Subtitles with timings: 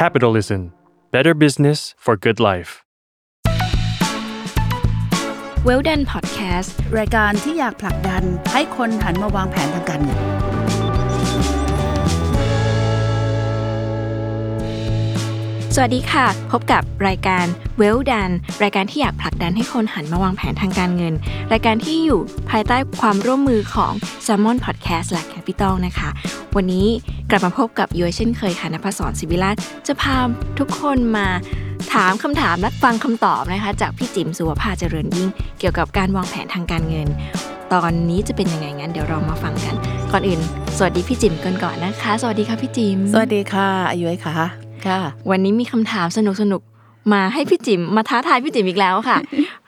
[0.00, 0.60] Capitalism
[1.14, 2.70] Better Business for Good Life
[5.64, 10.20] เวลดันพอดแคสต์รายการที่อยากผลักดันให้คนหันมาวางแผนทางการเงิน
[15.76, 17.46] สวัสดีค่ะ พบกับรายการ
[17.80, 21.14] Well Done รายการที่อยากผลักดันให้คนหันมาวางแผนทางการเงิน
[21.52, 22.20] รายการที่อยู่
[22.50, 23.92] ภายใต้ความร่วมมือของ
[24.26, 26.10] s ซ m o n Podcast และ Capital นะคะ
[26.56, 26.86] วันนี้
[27.30, 29.50] กลับมาพบกับย้อยเช่นเคยค่ะนภศรศิวิรา
[29.86, 30.16] จะพา
[30.58, 31.26] ทุกคนมา
[31.92, 37.08] ถามคำถามและฟังคำตอบนะคะ จากพี่จิมสุวภาเจริญยิ่ง เกี่ยวกับการวางแผนทางการเงิน
[37.72, 39.74] ตอนนี้จะเป็นยังไงงั้นเดี๋ยวเรามาฟังกัน
[40.12, 40.40] ก่อนอื่น
[40.76, 49.18] สวัสดีพี่จิมกันก่อนนะคะ สวัสดีค่ะพี่จิม สวัสดีค่ะอายุไอ้ค่ะ ค่ะ วันนี้มีคำถามสนุกสนุกๆมาให้พี่จิ๋มมาท้าทายพี่จิ๋มอีกแล้วค่ะ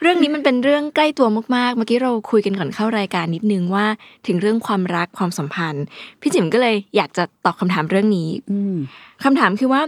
[0.01, 3.85] เรื่องนี้มันเป็นเรื่องใกล้ตัวมากๆ เมื่อกี้เราคุยกันก่อนเข้ารายการนิดนึงว่า
[4.27, 5.83] ถึงเรื่องความรักความสัมพันธ์
[6.21, 8.75] พี่จิ๋มก็เลยอยากจะตอบคำถามเรื่องนี้ อืม
[9.23, 9.81] คำถามคือว่า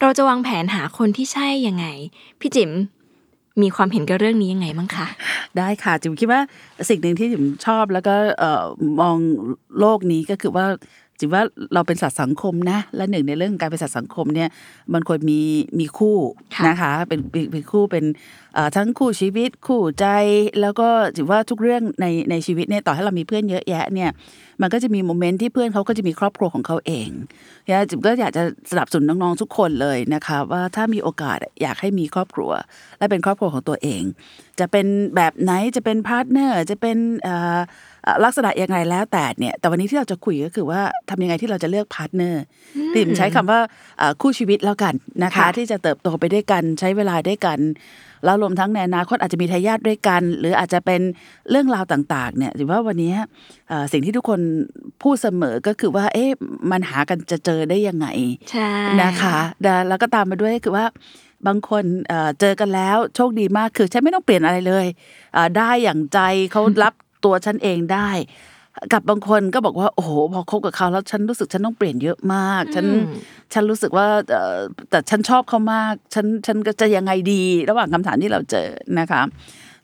[0.00, 1.86] เราจะวางแผนหาคนที่ใช่ยังไง
[2.40, 2.70] พี่จิ๋ม
[3.62, 5.06] มีความเห็นกับเรื่องนี้ยังไงบ้างคะ
[5.58, 6.40] ได้ค่ะจิมคิดว่า
[6.88, 8.64] สิ่งหนึ่งที่จิมชอบแล้วก็เอ่อ
[9.00, 9.16] มอง
[9.80, 10.66] โลกนี้ก็คือว่า
[11.18, 11.42] จิว่า
[11.74, 14.48] เราเป็นสัตว์สังคมนะ และหนึ่งในเรื่องการเป็นสัตว์สังคมเนี่ย
[14.92, 15.40] มันควรมี
[15.78, 16.16] มีคู่
[16.68, 17.20] นะคะ เป็น
[17.52, 18.04] เป็นคู่เป็น
[18.76, 20.06] ทั้งคู่ชีวิตคู่ใจ
[20.60, 24.10] แล้วก็จิมว่าทุกเรื่องในในชีวิตเนี่ยต่อให้เรามีเพื่อนเยอะแยะเนี่ย
[24.62, 27.08] มันก็จะมีโมเมนต์ที่เพื่อนเขาก็จะมีครอบครัวของเขาเอง
[27.66, 32.52] เนี่ยจิมก็อยากจะสนับสนุนน้องๆทุกคนเลยนะคะว่าถ้ามีโอกาสอยากให้มีครอบครัว
[32.98, 34.02] และเป็นครอบครัวของตัวเอง
[34.60, 37.58] จะเป็นแบบไหนจะเป็น partner จะเป็นเอ่อ
[38.04, 40.80] เอ่อลักษณะยังไงแล้วแต่เนี่ยแต่วันนี้ที่เราจะคุยก็คือว่า
[41.10, 43.60] ทำยังไงที่เราจะเลือก partner จิมใช้คำว่า
[43.98, 47.58] เอ่อคู่ชีวิตแล้วกันนะคะค่ะที่จะเติบโตไปด้วยกันใช้เวลาด้วยกัน
[48.24, 51.00] แล้วรวมทั้งในอนาคตอาจจะมีทายาทด้วยกัน หรืออาจจะเป็น
[51.50, 53.14] เรื่องราวต่าง ๆ เนี่ยถือว่าวันนี้
[53.68, 54.40] เอ่อสิ่งที่ทุกคน
[55.02, 56.30] พูดเสมอก็คือว่า เอ๊ะ
[56.70, 58.06] มันหากันจะเจอได้ยังไง
[58.50, 58.70] ใช่
[59.02, 60.86] นะคะแล้วแล้วก็ตามมาด้วยคือว่า
[61.46, 64.86] บางคนเอ่อเจอกันแล้วโชคดีมากคือฉันไม่ต้องเปลี่ยนอะไรเลย
[65.34, 66.18] เอ่อได้อย่างใจ
[66.52, 66.94] เขารับ
[67.24, 68.08] ตัวฉันเองได้
[68.92, 73.04] กับบางคนก็บอกว่า โอ้โหพอคบกับเขาแล้วฉันรู้สึกฉันต้องเปลี่ยนเยอะมาก ฉันอืม
[73.52, 74.58] ฉันรู้สึกว่าเอ่อ
[74.90, 78.68] แต่ฉันชอบเขามาก ฉันฉันก็จะยังไงดี ระหว่างคำถามที่เราเจอ
[78.98, 79.22] นะคะ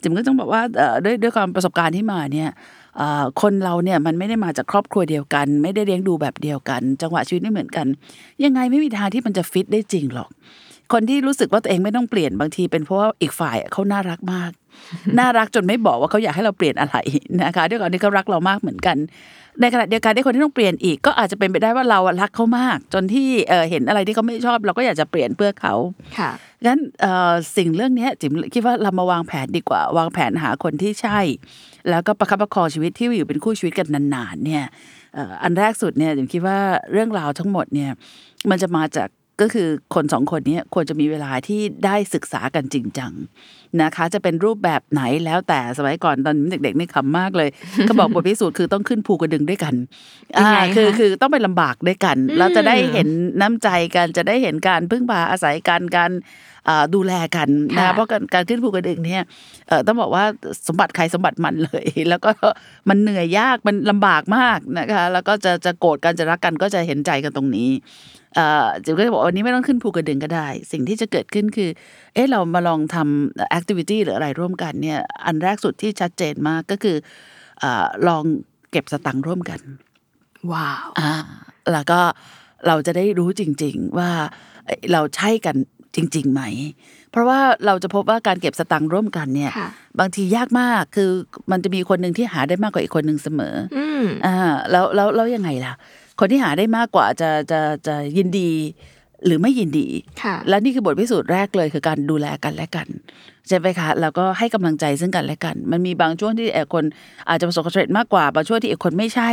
[0.00, 2.50] จิมก็ต้องบอกว่าเอ่อด้วยด้วยความประสบการณ์ที่มาเนี่ย
[2.96, 7.86] เอ่อคนเราเนี่ยมันไม่ได้มาจากครอบครัวเดียวกัน ไม่ได้เลี้ยงดูแบบเดียวกัน จังหวะชีวิตไม่เหมือนกัน
[8.44, 10.30] ยังไงไม่มีทางที่มันจะฟิตได้จริงหรอก
[10.92, 14.50] คนที่รู้สึกว่าตัวเองไม่ต้องเปลี่ยนบางที เป็นเพราะว่าอีกฝ่ายเขาน่ารักมาก
[15.18, 16.96] น่ารักจนไม่บอกว่าเขาอยากให้เราเปลี่ยนอะไร
[17.42, 18.96] นะคะด้วยความที่เขารักเรามากเหมือนกัน
[19.60, 25.74] ในขณะเดียวกันที่คนที่ต้องเปลี่ยนอีก ก็อาจจะเป็นไปได้ว่าเราอะรักเขามาก จนที่เอ่อเห็นอะไรที่เขาไม่ชอบ เราก็อยากจะเปลี่ยนเพื่อเขา
[26.18, 26.30] ค่ะ
[26.66, 31.20] งั้นเอ่อสิ่งเรื่องเนี้ยจิมคิดว่าเรามาวางแผนดีกว่า วางแผนหาคนที่ใช่
[31.90, 34.64] แล้วก็ประคับประคองชีวิตที่อยู่เป็นคู่ชีวิตกันนานๆเนี่ย
[35.14, 36.58] เอ่ออันแรกสุดเนี่ยจิมคิดว่า
[36.92, 37.90] เรื่องราวทั้งหมดเนี่ย
[38.50, 39.08] มันจะมาจาก
[39.40, 43.12] ก็คือคนสองคนเนี้ควรจะมีเวลาที่ได้ศึกษากันจริงจัง
[43.82, 47.48] นะคะ จะเป็นรูปแบบไหนแล้วแต่สมัยก่อนตอนเด็กๆนี่ขำมากเลย
[47.88, 49.74] ก็บอกบทพิสูจน์คือต้องขึ้นภูกระดึงด้วยกัน
[50.38, 53.08] ยังไงอ่าคือคะคือต้องไปลำบากด้วยกันเราจะได้เห็น
[53.40, 56.49] น้ำใจกันจะได้เห็นการพึ่งพาอาศัยกันการอ่า
[56.94, 59.22] ดูแลกันนะค่ะเพราะการการขึ้นภูกระดึงเนี่ย
[59.68, 60.24] เอ่อต้องบอกว่า
[60.66, 62.30] สมบัติใครสมบัติมันเลย แล้วก็
[62.88, 67.68] มันเหนื่อยยากมันลำบากมากนะคะแล้วก็จะจะโกรธกันจะรักกันก็จะเห็นใจกันตรงนี้
[68.34, 71.70] เอ่อจิ๋วก็จะบอกว่าวันนี้ไม่ต้องขึ้นภูกระดึงก็ได้ สิ่งที่จะเกิดขึ้นคือ
[72.14, 76.96] เอ๊ะเรามาลองทำแอคทิวิตี้หรืออะไรร่วมกันเนี่ยอันแรกสุดที่ชัดเจนมากก็คือ
[77.60, 78.24] เอ่อลอง
[78.70, 79.60] เก็บสตังค์ร่วมกัน
[80.52, 81.12] ว้าวอ่า
[81.72, 82.00] แล้วก็
[82.66, 84.10] เราจะได้รู้จริง ๆ ว่า
[84.64, 85.56] เอ่อเราใช่กัน
[85.94, 86.42] จริงๆไหม
[87.10, 89.68] เพราะว่าเราจะพบว่าการเก็บสตังค์ร่วมกันเนี่ยค่ะ
[90.00, 91.10] บางทียากมากคือ
[91.50, 94.36] มันจะมีคนหนึ่งที่หาได้มากกว่าอีกคนหนึ่งเสมออืมอ่า
[94.70, 95.74] แล้วแล้วแล้วยังไงล่ะ
[96.18, 98.50] คนที่หาได้มากกว่าจะจะจะยินดี
[99.26, 99.88] หรือไม่ยินดี
[100.22, 102.88] ค่ะและนี่คือบทพิสูจน์แรกเลยคือการดูแลกันและกัน
[103.48, 106.84] ใช่ไหมคะ แล้วก็ให้กำลังใจซึ่งกันและกัน มันมีบางช่วงที่อีกคน
[107.28, 109.30] อาจจะประสบความสำเร็จมากกว่า บางช่วงที่อีกคนไม่ใช่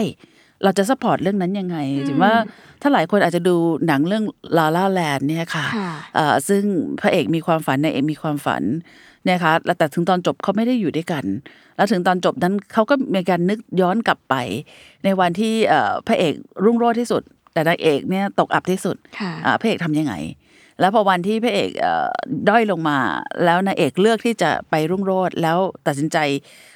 [0.63, 2.33] เราจะ support เรื่องนั้นยังไงถึงว่า
[2.81, 3.55] ถ้าหลายคนอาจจะดู
[3.87, 4.23] หนังเรื่อง
[4.57, 6.63] La La Land เนี่ยค่ะค่ะเอ่อซึ่ง
[7.01, 8.63] พระเอกมีความฝันนางเอกมีความฝัน
[9.25, 11.25] เนี่ยคะแล้วแต่ถึงตอนจบเขาไม่ได้อยู่ด้วยกัน
[11.75, 14.35] แล้วถึงตอนจบนั้นเขาก็มีการนึกย้อนกลับไป
[15.03, 16.33] ในวันที่เอ่อพระเอก
[16.65, 17.21] รุ่งโรจน์ที่สุด
[17.53, 20.13] แต่นางเอกเนี่ยตกอับที่สุดค่ะอ่าพระเอกทำยังไง
[20.79, 22.09] แล้วพอวันที่พระเอกเอ่อ
[22.49, 22.97] ด้อยลงมา
[23.45, 25.57] แล้วนางเอกเลือกที่จะไปรุ่งโรจน์แล้ว
[25.87, 26.17] ตัดสินใจ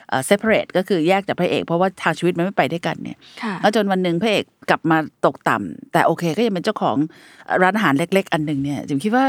[0.09, 6.97] เอ่อ separate ก็คือแยกจากพระเอก เพราะว่าทางชีวิตมันไม่ไปด้วยกันเนี่ยค่ะแล้วจนวันหนึ่งพระเอกกลับมาตกต่ำแต่โอเคก็ยังเป็นเจ้าของ
[7.61, 9.25] ร้านอาหารเล็ก ๆ อันหนึ่งเนี่ยจิมคิดว่า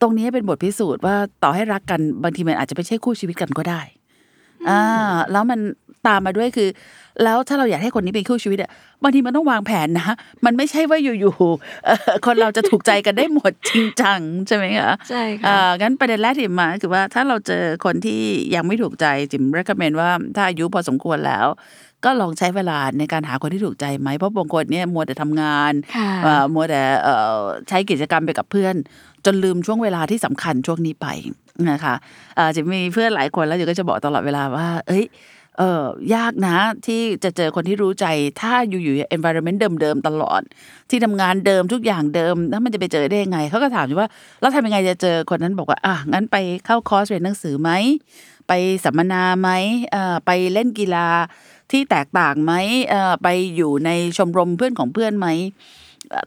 [0.00, 3.82] ตรงนี้เป็นบทพิสูจน์ว่าต่อให้รักกันบางทีมันอาจจะไม่ใช่คู่ชีวิตกันก็ได้
[4.68, 4.82] อ่า
[5.32, 5.60] แล้วมัน
[6.06, 6.68] ตามมาด้วยคือ
[7.24, 8.70] แล้วถ้าเราอยากให้คนนี้เป็นคู่ชีวิตอะ
[9.02, 10.14] บางทีมันต้องวางแผนนะ
[10.44, 11.96] มันไม่ใช่ว่าอยู่ๆเอ่อ
[12.26, 18.20] คนเราจะถูกใจกันได้หมดจริงจังใช่ไหมคะใช่ค่ะอ่างั้นประเด็นแรกที่มาคือว่าถ้าเราเจอคนที่
[18.54, 21.46] ยังไม่ถูกใจจิม recommend ว่าถ้าอายุพอสมควรแล้ว
[22.04, 28.74] ก็ลองใช้เวลาในการหาคนที่ถูกใจไหมเพราะบางคนเนี่ยมัวแต่ทำงานค่ะเอ่อมัวแต่เอ่อใช้กิจกรรมไปกับเพื่อน
[29.26, 31.06] จนลืมช่วงเวลาที่สำคัญช่วงนี้ไป
[31.70, 31.94] นะคะ
[32.36, 35.04] เอ่อจะมีเพื่อนหลายคนแล้วอยู่ก็จะบอกตลอดเวลาว่า เอ้ย
[35.58, 35.62] เอ
[36.10, 38.06] อยากนะที่จะเจอคนที่รู้ใจ
[38.40, 40.42] ถ้าอยู่อยู่ environment เดิมๆตลอด
[40.90, 44.08] ที่ทำงานเดิมทุกอย่างเดิมแล้วมันจะไปเจอได้ยังไงเขาก็ถามว่า
[44.40, 46.36] แล้วทำยังไงจะเจอคนนั้นบอกว่าอะงั้นไป
[46.66, 47.70] เข้าคอร์สเรียนหนังสือไหม
[48.48, 48.52] ไป
[48.84, 49.50] สัมมนาไหม
[49.92, 51.06] เอ่อไปเล่นกีฬา
[51.70, 52.52] ที่แตกต่างไหม
[52.90, 55.28] เอ่อไปอยู่ในชมรมเพื่อนของเพื่อนไหม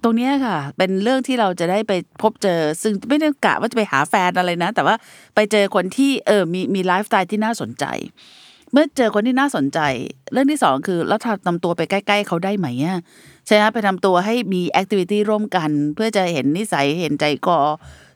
[0.03, 4.95] ตรงนี้ค่ะ เป็นเรื่องที่เราจะได้ไปพบเจอ ซึ่งไม่ได้กะว่าจะไปหาแฟนอะไรนะ แต่ว่า
[5.35, 7.85] ไปเจอคนที่เออมีมีไลฟ์สไตล์ที่น่าสนใจ
[8.71, 9.79] เมื่อเจอคนที่น่าสนใจ
[10.31, 12.99] เรื่องที่สองคือแล้วทำตัวไปใกล้ๆเขาได้ไหมอะ
[13.47, 17.59] ใช่ไหมไปทำตัวให้มี activity ร่วมกัน เพื่อจะเห็นนิสัยเห็นใจคอ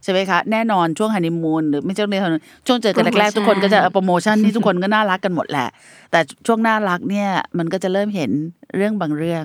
[0.04, 2.22] ใช่ไหมคะ แน่นอนช่วงฮันนีมูนหรือไม่ใช่ช่วงนี้
[2.68, 5.68] ช่วงเจอกันแรกๆทุกคนก็จะโปรโมชั่นนี่ทุกคนก็น่ารักกันหมดแหละ
[6.12, 8.32] แต่ช่วงน่ารักเนี่ยมันก็จะเริ่มเห็น
[8.76, 9.44] เรื่องบางเรื่อง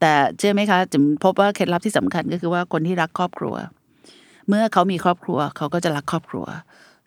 [0.00, 3.54] แต่เชื่อไหมคะจิมพบว่าเคล็ดลับที่สำคัญก็คือว่าคนที่รักครอบครัว
[4.48, 6.46] เมื่อเขามีครอบครัวเขาก็จะรักครอบครัว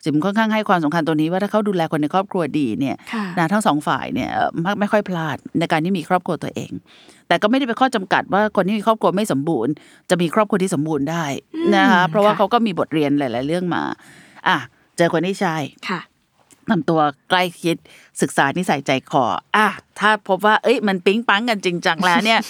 [0.04, 6.70] จิมค่อนข้างให้ความสำคัญตัวนี้ว่าถ้าเขาดูแลคนในครอบครัวดีเนี่ยค่ะนะทั้งสองฝ่ายเนี่ยเอ่อมักไม่ค่อยพลาดในการที่มีครอบครัวตัวเอง
[7.28, 9.72] แต่ก็ไม่ได้เป็นข้อจำกัดว่าคนที่มีครอบครัวไม่สมบูรณ์
[10.10, 11.24] จะมีครอบครัวที่สมบูรณ์ได้
[11.76, 13.82] นะคะเพราะว่าค่ะเขาก็มีบทเรียนหลาย ๆ เรื่องมา
[14.48, 14.56] อะ
[14.96, 15.56] เจอคนที่ใช่
[15.88, 16.00] ค่ะ
[16.70, 17.00] ทำตัว
[17.30, 17.76] ใกล้คิด
[18.20, 19.24] ศึกษานิสัยใจคอ
[19.56, 19.68] อะ
[20.00, 22.40] ถ้าพบว่าเอ้ยมันปิ๊งปังกันจริงจังแล้วเนี่ย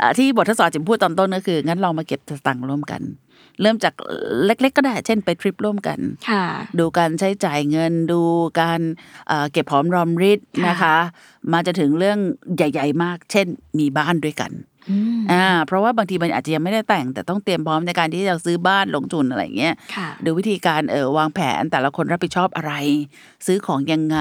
[0.00, 3.02] อะที่บททดสอบจิมพูดตอนต้นก็คือ งั้นลองมาเก็บสตังค์ร่วมกัน
[3.62, 3.94] เริ่มจาก
[4.44, 5.98] เล็ก ๆ ก็ได้ เช่นไปทริปร่วมกัน
[6.30, 6.44] ค่ะ
[6.78, 8.20] ดูการใช้จ่ายเงินดู
[8.60, 8.80] การ
[9.28, 10.96] เอ่อเก็บหอมรอมริบค่ะนะคะ
[11.52, 12.18] มาจะถึงเรื่อง
[12.56, 13.46] ใหญ่ ๆ มาก เช่น
[13.78, 14.50] มีบ้านด้วยกัน
[14.90, 22.72] อืมอ่าเพราะว่าบางทีมันอาจจะยังไม่ได้แต่ง แต่ต้องเตรียมพร้อมในการที่จะซื้อบ้านลงทุนอะไรอย่างเงี้ยค่ะดูวิธีการเออวางแผนแต่ละคนรับผิดชอบอะไร
[23.46, 24.18] ซื้อของยังไง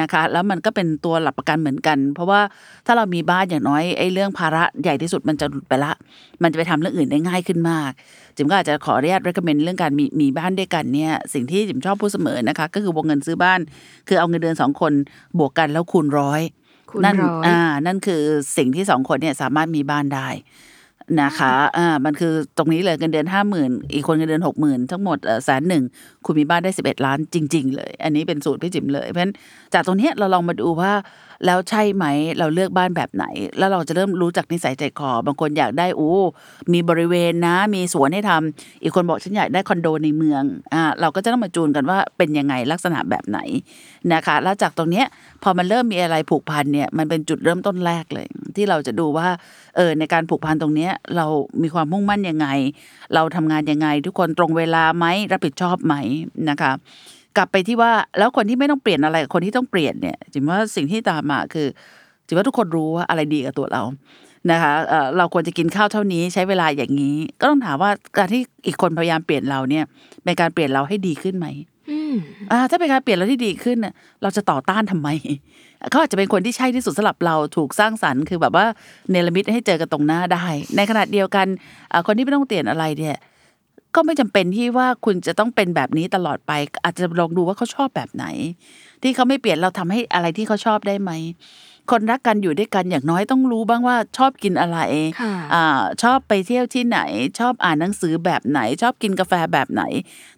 [0.00, 2.40] นะคะ แล้วมันก็เป็นตัวหลักประกันเหมือนกัน เพราะว่า
[2.86, 5.92] ถ้าเรามีบ้านอย่างน้อยไอ้เรื่องภาระใหญ่ที่สุดมันจะหลุดไปละ
[6.42, 7.90] มันจะไปทำเรื่องอื่นได้ง่ายขึ้นมาก
[8.36, 13.60] จิมก็อาจจะขออนุญาต recommend เรื่องการมีมีบ้านด้วยกันเนี่ยสิ่งที่จิมชอบพูดเสมอนะคะ ก็คือวงเงินซื้อบ้าน
[14.08, 14.92] คือเอาเงินเดือนสองคน
[15.38, 16.40] บวกกันแล้วคูณร้อย
[16.94, 18.22] คูณนั่นร้อยอ่า นั่นคือ
[18.56, 20.28] สิ่งที่สองคนเนี่ยสามารถมีบ้านได้
[21.22, 25.84] นะคะอ่ามันคือตรงนี้เลยเงินเดือนห้าหมื่นอีกคนเงินเดือนหกหมื่นทั้งหมดเออแสนหนึ่ง
[26.24, 29.34] คุณมีบ้านได้สิบเอ็ดล้านจริง ๆ เลย อันนี้เป็นสูตรพี่จิ๋มเลย เพราะฉะนั้น
[29.74, 30.92] จากตรงเนี้ยเราลองมาดูว่า
[31.46, 32.04] แล้วใช่ไหม
[32.38, 33.24] เราเลือกบ้านแบบไหน
[33.58, 36.12] แล้วเราจะเริ่มรู้จักนิสัยใจคอบางคนอยากได้โอ้
[36.72, 40.42] มีบริเวณนะ มีสวนให้ทำอีกคนบอกฉันอยากได้คอนโดในเมือง
[40.74, 43.38] อ่าเราก็จะต้องมาจูนกันว่าเป็นยังไงลักษณะแบบไหน
[44.12, 45.06] นะคะ แล้วจากตรงเนี้ย
[45.42, 48.26] พอมันเริ่มมีอะไรผูกพันเนี่ยมันเป็นจุดเริ่มต้นแรกเลย
[48.56, 49.28] ที่เราจะดูว่า
[49.76, 51.26] เออในการผูกพันตรงเนี้ยเรา
[51.62, 52.46] มีความมุ่งมั่นยังไง
[53.14, 55.94] เราทำงานยังไง ทุกคนตรงเวลาไหมรับผิดชอบไหม
[56.50, 56.72] นะคะ
[57.36, 61.66] กลับไปที่ว่าแล้วคนที่ไม่ต้องเปลี่ยนอะไรกับคนที่ต้องเปลี่ยนเนี่ยจิมว่าสิ่งที่ตามมาคือ
[62.26, 63.82] จิมว่าทุกคนรู้ว่าอะไรดีกับตัวเรา
[64.50, 69.84] นะคะเอ่อเราควรจะกินข้าวเท่านี้ใช้เวลาอย่างนี้ ก็ต้องถามว่าการที่อีกคนพยายามเปลี่ยนเราเนี่ย
[70.24, 71.46] เป็นการเปลี่ยนเราให้ดีขึ้นไหม
[71.90, 72.14] อืม
[72.52, 75.08] อ่าถ้าเป็นการเปลี่ยนเราที่ดีขึ้นน่ะเราจะต่อต้านทำไม
[75.90, 78.66] เขาอาจจะเป็นคนที่ใช่ที่สุดสำหรับเราถูกสร้างสรรค์คือแบบว่า
[79.10, 80.44] เนรมิตให้เจอกันตรงหน้าได้
[80.76, 81.46] ในขณะเดียวกัน
[81.92, 83.16] อ่าคนที่ไม่ต้องเปลี่ยนอะไรเนี่ย
[83.94, 86.52] ก็ไม่จำเป็นที่ว่าคุณจะต้องเป็นแบบนี้ตลอดไป
[86.84, 88.26] อาจจะลองดูว่าเขาชอบแบบไหน
[89.02, 91.10] ที่เขาไม่เปลี่ยนเราทำให้อะไรที่เขาชอบได้ไหม
[91.90, 94.78] คนรักกันอยู่ด้วยกันอย่างน้อยต้องรู้บ้างว่าชอบกินอะไร
[95.54, 95.56] อ
[96.02, 97.00] ชอบไปเที่ยวที่ไหน
[97.38, 99.82] ชอบอ่านหนังสือแบบไหน ชอบกินกาแฟแบบไหน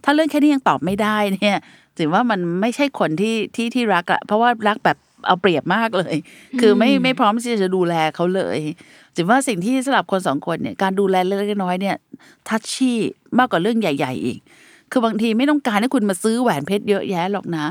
[0.04, 1.58] ถ้าเรื่องแค่นี้ยังตอบไม่ได้เนี่ย
[1.98, 6.14] ถือว่ามันไม่ใช่คนที่ที่ที่รักอะเพราะว่ารักแบบเอาเปรียบมากเลย
[6.60, 8.58] คือไม่ไม่พร้อมที่จะดูแลเขาเลย
[9.16, 11.96] ถือว่าสิ่งที่สำหรับคนสองคนเนี่ยการดูแลเล็กๆน้อยๆเนี่ย
[12.48, 12.98] ทัชชี่
[13.38, 14.38] มากกว่าเรื่องใหญ่ ๆ อีก
[14.90, 17.66] คือบางทีไม่ต้องการให้คุณมาซื้อแหวนเพชรเยอะแยะหรอกนะ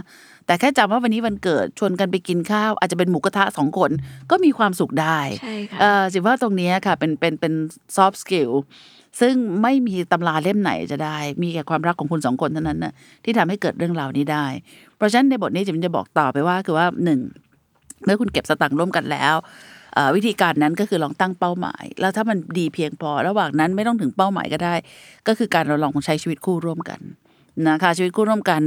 [0.46, 3.92] แต่แค่จำว่าวันนี้วันเกิดชวนกันไปกินข้าว อาจจะเป็นหมูกระทะสองคน
[4.32, 7.54] ก็มีความสุขได้ใช่ค่ะเออจิว่าตรงเนี้ยค่ะเป็นเป็นเป็น
[7.96, 8.52] soft skill
[9.20, 14.46] ซึ่งไม่มีตำราเล่มไหนจะได้ มีแค่ความรักของคุณสองคนเท่านั้นนะที่ทำให้เกิดเรื่องราวนี้ได้
[14.98, 17.20] เพราะฉะนั้นในบทนี้จิมจะบอกต่อไปว่าคือว่าหนึ่ง
[18.06, 19.54] เมื่อคุณเก็บสตังค์ร่วมกันแล้วเอ่อ
[20.16, 24.76] วิธีการนั้นก็คือลองตั้งเป้าหมาย แล้วถ้ามันดีเพียงพอ ระหว่างนั้นไม่ต้องถึงเป้าหมายก็ได้
[25.28, 27.00] ก็คือการเราลองใช้ชีวิตคู่ร่วมกัน
[27.68, 28.62] นะคะชีวิตคู่ร่วมกัน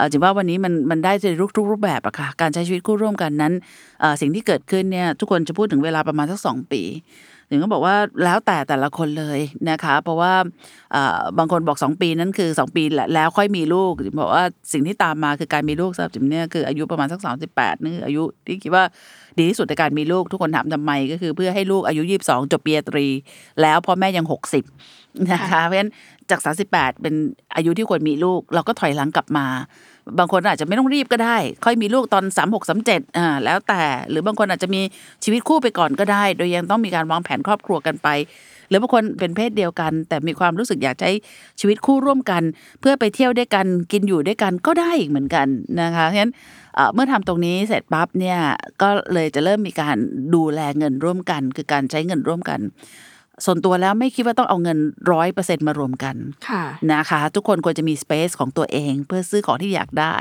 [0.00, 3.52] ถือจิมว่าวันนี้มันมันได้ในรูปทุกรูปแบบอะค่ะการใช้ชีวิตคู่ร่วมกันนั้น
[4.20, 6.82] สิ่งที่เกิดขึ้นเนี่ยทุกคนจะพูดถึงเวลาประมาณสักสองปี
[7.50, 9.40] ถึงก็บอกว่าแล้วแต่แต่ละคนเลย
[9.70, 10.32] นะคะ เพราะว่า
[11.38, 12.82] บางคนบอก 2 ปีนั้นคือ 2 ปี
[13.14, 17.20] แล้วค่อยมีลูกบอกว่าสิ่งที่ตามมาคือการมีลูกสำหรับจิมเนี่ยคืออายุประมาณสัก
[17.52, 18.84] 38นี่คืออายุที่คิดว่า
[19.38, 23.06] ดีที่สุดในการมีลูกทุกคนถามทำไมก็คือเพื่อให้ลูกอายุ 22 จบปริญญาตรี
[23.62, 24.26] แล้วพ่อแม่ยัง
[24.74, 25.90] 60นะคะเพราะฉะนั้น
[26.30, 27.14] จาก 38 เป็น
[27.56, 29.46] อายุที่ควรมีลูก เราก็ถอยหลังกลับมา
[30.18, 34.80] บางคนอาจจะไม่ต้องรีบก็ได้ ค่อยมีลูกตอน 3 6 3 7อ่าแล้วแต่หรือบางคนอาจจะมี
[35.24, 38.08] ชีวิตคู่ไปก่อนก็ได้ โดยยังต้องมีการวางแผนครอบครัวกันไป
[38.68, 41.10] หรือบางคนเป็นเพศเดียวกัน แต่มีความรู้สึกอยากใช้
[41.60, 42.42] ชีวิตคู่ร่วมกัน
[42.80, 45.46] เพื่อไปเที่ยวด้วยกันกินอยู่ด้วยกันก็ได้อีกเหมือนกัน
[45.80, 46.32] นะคะเพราะฉะนั้น
[46.94, 48.38] เมื่อทำตรงนี้เสร็จปั๊บเนี่ย
[48.82, 49.96] ก็เลยจะเริ่มมีการ
[50.34, 52.60] ดูแลเงินร่วมกัน คือการใช้เงินร่วมกัน
[53.44, 54.78] ส่วนตัวแล้วไม่คิดว่าต้องเอาเงิน
[55.12, 56.16] ร้อยเปอร์เซ็นมารวมกัน
[56.48, 60.16] ค่ะนะคะ ทุกคนควรจะมี space ของตัวเอง เพื่อซื้อของที่อยากได้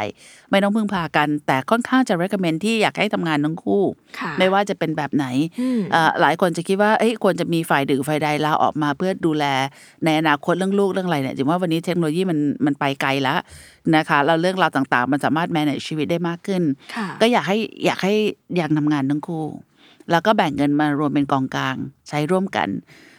[0.52, 3.84] ไม่ต้องพึ่งพากัน แต่ค่อนข้างจะ recommend ที่อยากให้ทำงานทั้งคู่
[4.20, 5.26] ค่ะไม่ว่าจะเป็นแบบไหน
[5.62, 9.46] อืมเอ่อหลายคนจะคิดว่าเอ้ยควรจะมีฝ่ายดื่ฝ่ายใดลาออกมาเพื่อดูแล
[10.06, 13.40] ในอนาคตเรื่องลูกเรื่องอะไรเนี่ยจริงว่าวันนี้เทคโนโลยีมันมันไปไกลแล้ว
[13.96, 16.64] นะคะแล้วเรื่องราวต่างๆ มันสามารถ manage ชีวิตได้มากขึ้น
[16.96, 18.14] ค่ะก็อยากให้อยากให้
[18.58, 19.46] อยากทำงานทั้งคู่
[20.12, 21.76] แล้วก็แบ่งเงินมารวมเป็นกองกลาง
[22.10, 22.70] ใช้ร่วมกัน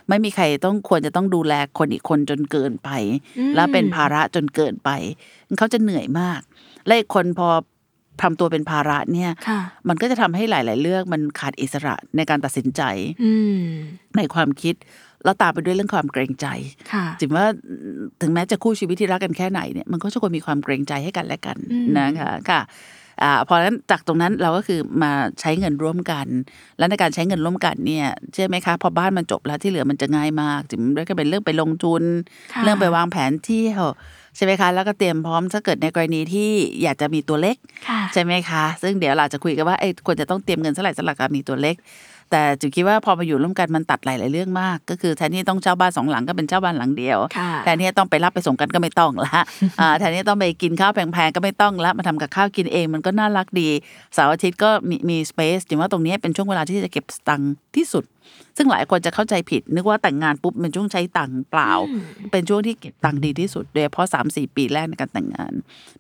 [0.09, 2.91] ไม่มีใครต้องควรจะต้องดูแลคนอีกคนจนเกินไป
[3.39, 4.91] อืมแล้วเป็นภาระจนเกินไป
[5.59, 6.41] เขาจะเหนื่อยมาก
[6.87, 7.49] และอีกคนพอ
[8.23, 12.83] ทำตัวเป็นภาระเนี่ยค่ะมันก็จะทำให้หลาย ๆ เรื่องมันขาดอิสระในการตัดสินใจ
[13.25, 13.63] อืม
[14.17, 14.75] ในความคิด
[15.25, 16.47] แล้วตามไปด้วยเรื่องความเกรงใจ
[16.93, 17.47] ค่ะจิมว่า
[18.21, 22.61] ถึงแม้จะคู่ชีวิตที่รักกันแค่ไหนเนี่ยมันก็จะควรมีความเกรงใจให้กันและกันอืมนะคะค่ะ
[23.23, 26.27] อ่าพอนั้นจากตรงนั้นเราก็คือมาใช้เงินร่วมกัน
[26.79, 32.03] แล้วในการใช้เงินร่วมกันเนี่ยเชื่อไหมคะพอบ้านมันจบแล้วที่เหลือมันจะง่ายมากจิมก็เป็นเรื่องไปลงทุน
[32.53, 33.85] ค่ะเรื่องไปวางแผนเที่ยว
[34.37, 36.51] ใช่ไหมคะ แล้วก็เตรียมพร้อมถ้าเกิดในกรณีที่
[36.83, 37.57] อยากจะมีตัวเล็ก
[37.89, 41.77] ค่ะใช่ไหมคะ ซึ่งเดี๋ยวเราจะคุยกันว่าเอ้ยควรจะต้องเตรียมเงินเท่าไหร่สำหรับการมีตัวเล็ก
[42.31, 49.43] แต่จุคิดว่าพอมาอยู่ร่วมกันมันตัดหลายๆเรื่องมาก ก็คือแทนที่ต้องเช่าบ้านสองหลังก็เป็นเช่าบ้านหลังเดียวค่ะแทนที่จะต้องไปรับไปส่งกันก็ไม่ต้องละ
[49.81, 53.69] อ่าแทนที่จะต้องไปกินข้าวแพงๆก็ไม่ต้องละมาทำกับข้าวกินเองมันก็น่ารักดี
[54.15, 58.05] เสาร์อาทิตย์ก็มีมีสเปซจริงว่าตรงนี้เป็นช่วงเวลาที่จะเก็บสตังค์ที่สุด
[58.57, 61.73] ซึ่งหลายคนจะเข้าใจผิด นึกว่าแต่งงานปุ๊บเป็นช่วงใช้ตังค์เปล่า
[62.31, 65.53] เป็นช่วงที่เก็บตังค์ดีที่สุดโดยเฉพาะสามสี่ปีแรกในการแต่งงาน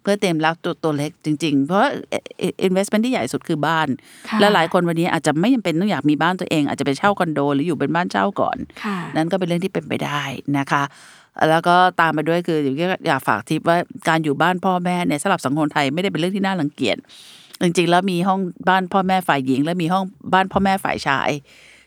[0.02, 3.88] เพื่อเตรียมรับตัวตัวเล็กจริง ๆ เพราะว่าเอ่อ investment ที่ใหญ่สุดคือบ้าน
[4.28, 10.22] ค่ะและหลายคนวันนี้อาจจะไม่จำเป็นต้องอยากมีบ้านตัวเองอาจจะไปเช่าคอนโด หรืออยู่เป็นบ้านเช่าก่อนค่ะนั่นก็เป็นเรื่องที่เป็นไปได้
[10.58, 10.82] นะคะ
[11.50, 13.76] แล้วก็ตามไปด้วยคืออย่างที่อยากฝากทิปว่า
[14.08, 16.96] การอยู่บ้านพ่อแม่เนี่ยสำหรับสังคมไทยไม่ได้เป็นเรื่องที่น่ารังเกียจ
[17.62, 21.30] จริงๆ แล้วมีห้องบ้านพ่อแม่ฝ่ายหญิง และมีห้องบ้านพ่อแม่ฝ่ายชาย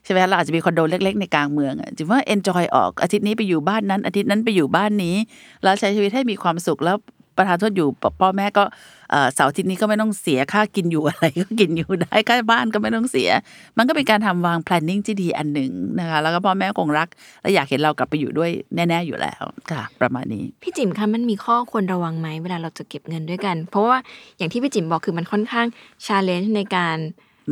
[0.03, 5.15] ใช่ไหมเราอาจจะมีคอนโดเล็ก ๆ ในกลางเมืองอะจริงว่า enjoy ออกอาทิตย์นี้ไปอยู่บ้านนั้น อาทิตย์นั้นไปอยู่บ้านนี้
[5.63, 6.97] แล้วใช้ชีวิตให้มีความสุขแล้ว
[7.37, 7.87] ประธานโทษอยู่
[8.21, 8.63] พ่อแม่ก็
[9.11, 13.29] เอ่อเสาร์อาทิตย์นี้ก็ไม่ต้องเสียค่ากินอยู่อะไรก็กินอยู่ได้ค่าบ้านก็ไม่ต้องเสีย
[13.77, 17.07] มันก็เป็นการทำวาง planning ที่ดีอันหนึ่งนะคะ แล้วก็พ่อแม่คงรัก
[17.41, 23.97] และอยากเห็นเรากลับไปอยู่ด้วยแน่ ๆอยู่แล้วค่ะ ประมาณนี้ พี่จิ๋มคะมันมีข้อควรระวังไหมเวลาเราจะเก็บเงินด้วยกัน เพราะว่า
[24.37, 25.67] อย่างที่พี่จิ๋มบอกคือมันค่อนข้าง
[26.05, 26.97] ชาเลนจ์ในการ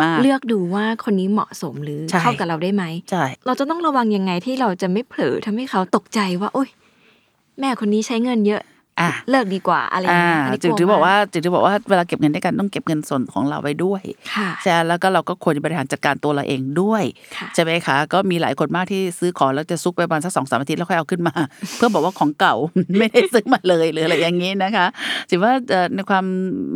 [0.01, 6.69] มากเลือกดูว่าคนนี้เหมาะสมหรือใช่เข้ากับเราได้ไหมใช่เราจะต้องระวังยังไงที่เราจะไม่เผลอทำให้เขาตกใจว่า โอ๊ย
[7.59, 8.78] แม่คนนี้ใช้เงินเยอะอะ
[9.29, 14.01] เลิกดีกว่าอะไรอย่างอ่าเงี้ยอันนี้จึงลัถือบอกมว่าจึงถือบอกว่าเวลาเก็บเงินด้วยกันต้องเก็บเงินส่วนของเราไว้ด้วย
[14.35, 17.03] ค่ะใช่แล้วก็เราก็ควรจะบริหารจัดการตัวเราเองด้วย
[17.35, 21.35] ค่ะใช่ไหมคะ ก็มีหลายคนมากที่ซื้อของแล้วจะซุกไปประมาณสักสองสามอาทิตย์แล้วค่อยเอาขึ้นมา
[21.77, 22.55] เพื่อบอกว่าของเก่า
[22.99, 24.85] ไม่ได้ซื้อมาเลยหรืออะไรอย่างนี้นะคะ
[25.29, 26.25] ถือว่าเอ่อในความ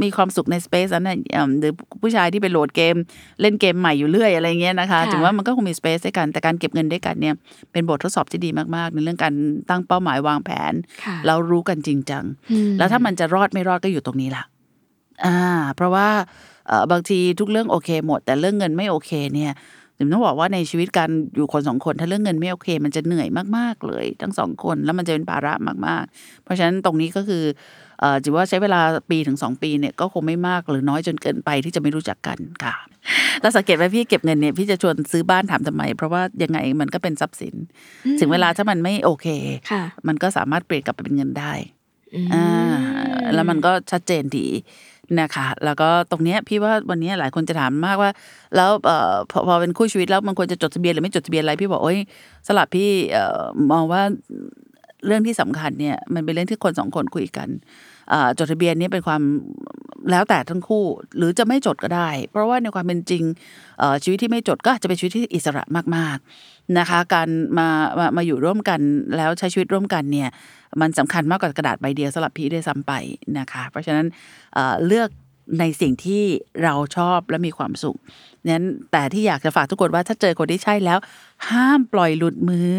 [0.03, 2.95] มีความสุขในสเปซนั้นน่ะเอิ่มหรือผู้ชายที่ไปโหลดเกม
[3.41, 7.35] เล่นเกมใหม่อยู่เรื่อยอะไรเงี้ยนะคะค่ะถือว่ามันก็คงมีสเปซด้วยกันแต่การเก็บเงินด้วยกันเนี่ย
[7.71, 9.33] เป็นบททดสอบที่ดีมากๆ ในเรื่องการ
[9.69, 14.43] ตั้งเป้าหมายวางแผนค่ะแล้วรู้กันจริงจังอืมแล้วถ้ามันจะรอดไม่รอดก็อยู่ตรงนี้ล่ะ
[15.25, 15.37] อ่า
[15.75, 16.07] เพราะว่า
[16.67, 19.53] เอ่อบางทีทุกเรื่องโอเค หมด แต่เรื่องเงินไม่โอเค เนี่ย
[19.97, 23.27] ผมต้องบอกว่าในชีวิตการอยู่คนสองคนถ้าเรื่องเงินไม่โอเค มันจะเหนื่อย
[23.57, 25.53] มากๆเลย ทั้งสองคนแล้วมันจะเป็นภาระ
[25.87, 27.43] มาก ๆ เพราะฉะนั้นตรงนี้ก็คือ
[27.99, 32.75] เอ่อจิว่าใช้เวลาปีถึงสองปีเนี่ยก็คงไม่มากหรือน้อยจนเกินไปที่จะไม่รู้จักกันค่ะ
[33.41, 37.55] แล้วสังเกตว่าพี่เก็บเงินเนี่ยพี่จะชวนซื้อบ้านถามทำไม เพราะว่ายังไงมันก็เป็นทรัพย์สิน
[38.19, 39.27] ถึงเวลาถ้ามันไม่โอเค
[39.71, 41.53] ค่ะมันก็สามารถเปลี่ยนกลับไปเป็นเงินได้
[42.33, 42.45] อ่า
[43.33, 44.47] แล้วมันก็ชัดเจนดี
[45.19, 48.11] นะคะแล้วก็ตรงเนี้ยพี่ว่าวันนี้หลายคนจะถามมากว่า
[48.55, 51.99] แล้วเอ่อพอพอเป็นคู่ชีวิตแล้วมันควรจะจดทะเบียนหรือไม่จดทะเบียนอะไรพี่บอกโอ้ย
[52.47, 53.41] สลับพี่เอ่อ
[53.71, 54.01] มองว่า
[55.05, 57.49] เรื่องที่สำคัญเนี่ยมันเป็นเรื่องที่คนสองคนคุยกัน
[58.37, 59.21] จดทะเบียนนี้เป็นความ
[60.11, 60.85] แล้วแต่ทั้งคู่
[61.17, 63.23] หรือจะไม่จดก็ได้ เพราะว่าในความเป็นจริง
[64.03, 65.63] ชีวิตที่ไม่จดก็จะเป็นชีวิตที่อิสระ
[65.95, 66.17] มาก
[66.47, 67.67] ๆนะคะ การมา
[67.99, 68.79] มามาอยู่ร่วมกัน
[69.17, 70.29] แล้วใช้ชีวิตร่วมกันเนี่ย
[70.81, 72.93] มันสำคัญมากกว่ากระดาษใบเดียวสำหรับพี่ได้ซ้ำไป
[73.39, 74.05] นะคะ เพราะฉะนั้น
[74.53, 75.09] เเลือก
[75.59, 76.23] ในสิ่งที่
[76.63, 77.97] เราชอบและมีความสุข
[78.49, 80.99] นั้นแต่ที่อยากจะฝากทุกคนว่าถ้าเจอคนที่ใช่แล้ว
[81.49, 82.73] ห้ามปล่อยหลุดมือ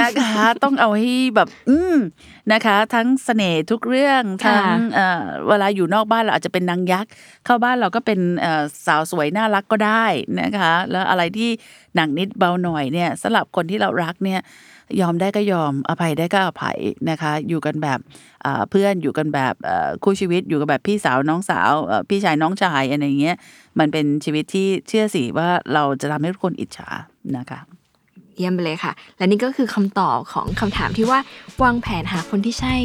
[0.00, 1.96] นะคะ ต้องเอาให้แบบ อืม
[2.52, 7.10] นะคะ ทั้งเสน่ห์ทุกเรื่องค่ะทั้งเอ่อเวลาอยู่นอกบ้านเราอาจจะเป็นนางยักษ์
[7.44, 10.04] เข้าบ้านเราก็เป็นเอ่อสาวสวยน่ารักก็ได้
[10.40, 11.50] นะคะ แล้วอะไรที่
[11.94, 14.40] หนักนิดเบาหน่อยเนี่ยสำหรับคนที่เรารักเนี่ย
[15.00, 16.78] ยอมได้ก็ยอมอภัยได้ก็อภัย
[17.10, 17.98] นะคะ อยู่กันแบบ
[18.42, 23.36] เอ่อเพื่อนอยู่กันแบบเอ่อคู่ชีวิตอยู่กันแบบพี่สาวน้องสาวเอ่อพี่ชายน้องชายอะไรอย่างเงี้ย
[23.78, 26.88] มันเป็นชีวิตที่เชื่อสิว่าเราจะทำให้ทุกคนอิจฉา
[27.36, 27.60] นะคะ
[28.36, 31.18] เยี่ยมไปเลยค่ะ และนี่ก็คือคำตอบของคำถามที่ว่า
[31.62, 32.76] วางแผนหาคนที่ใช่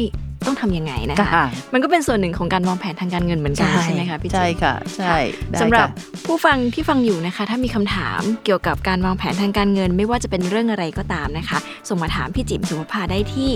[0.46, 5.16] ต้องทำยังไงนะคะค่ะมันก็เป็นส่วนหนึ่งของการวางแผนทางการเงินเหมือนกันใช่ไหมคะพี่จิ๊บใช่ค่ะ ใช่
[5.50, 13.50] ได้สำหรับค่ะผู้ฟังที่ฟังอยู่นะคะ ถ้ามีคำถามเกี่ยวกับการวางแผนทางการเงิน ไม่ว่าจะเป็นเรื่องอะไรก็ตามนะคะ ส่งมาถามพี่จิ๋มสุภภาได้ที่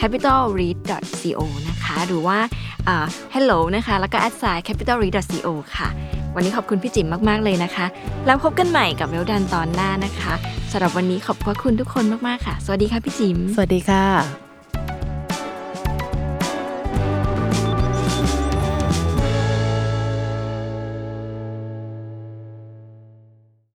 [0.00, 2.38] capitalread.co นะคะ หรือว่า
[2.88, 5.88] อ่า hello นะคะ แล้วก็ at sign capitalread.co ค่ะ
[6.34, 7.86] วันนี้ขอบคุณพี่จิ๋มมาก ๆ เลยนะคะ
[8.26, 10.32] แล้วพบกันใหม่กับเวลดันตอนหน้านะคะ
[10.72, 14.49] สำหรับวันนี้ขอบพระคุณทุกคนมาก ๆ ค่ะ สวัสดีค่ะพี่จิ๋มสวัสดีค่ะ